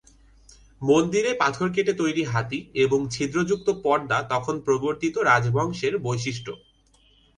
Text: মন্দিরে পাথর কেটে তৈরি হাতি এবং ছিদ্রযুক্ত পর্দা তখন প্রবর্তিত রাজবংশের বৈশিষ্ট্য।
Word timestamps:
মন্দিরে 0.81 1.31
পাথর 1.33 1.67
কেটে 1.69 1.93
তৈরি 1.93 2.23
হাতি 2.23 2.59
এবং 2.75 2.99
ছিদ্রযুক্ত 3.09 3.67
পর্দা 3.83 4.17
তখন 4.33 4.55
প্রবর্তিত 4.59 5.15
রাজবংশের 5.29 5.93
বৈশিষ্ট্য। 5.97 6.49